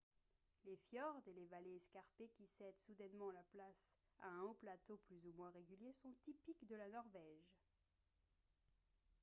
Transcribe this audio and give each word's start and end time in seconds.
les 0.65 0.77
fjords 0.77 1.21
et 1.27 1.33
les 1.33 1.45
vallées 1.45 1.75
escarpées 1.75 2.29
qui 2.33 2.47
cèdent 2.47 2.79
soudainement 2.79 3.29
la 3.29 3.43
place 3.51 3.93
à 4.21 4.29
un 4.29 4.41
haut 4.41 4.55
plateau 4.55 4.97
plus 4.97 5.27
ou 5.27 5.31
moins 5.33 5.51
régulier 5.51 5.93
sont 5.93 6.15
typiques 6.25 6.65
de 6.67 6.75
la 6.75 6.87
norvège 6.89 7.59